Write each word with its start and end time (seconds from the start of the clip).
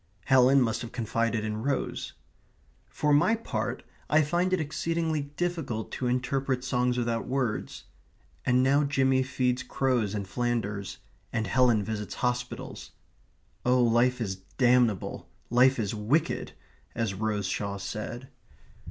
Helen 0.25 0.59
must 0.63 0.81
have 0.81 0.91
confided 0.91 1.45
in 1.45 1.61
Rose. 1.61 2.13
For 2.87 3.13
my 3.13 3.37
own 3.37 3.43
part, 3.43 3.83
I 4.09 4.23
find 4.23 4.51
it 4.51 4.59
exceedingly 4.59 5.29
difficult 5.37 5.91
to 5.91 6.07
interpret 6.07 6.63
songs 6.63 6.97
without 6.97 7.27
words. 7.27 7.83
And 8.43 8.63
now 8.63 8.83
Jimmy 8.83 9.21
feeds 9.21 9.61
crows 9.61 10.15
in 10.15 10.25
Flanders 10.25 10.97
and 11.31 11.45
Helen 11.45 11.83
visits 11.83 12.15
hospitals. 12.15 12.93
Oh, 13.63 13.83
life 13.83 14.19
is 14.19 14.37
damnable, 14.57 15.29
life 15.51 15.77
is 15.77 15.93
wicked, 15.93 16.53
as 16.95 17.13
Rose 17.13 17.45
Shaw 17.45 17.77
said. 17.77 18.27